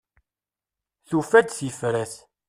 [1.07, 2.13] Tufa-d tifrat.